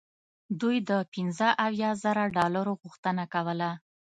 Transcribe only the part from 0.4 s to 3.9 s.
دوی د پنځه اویا زره ډالرو غوښتنه کوله.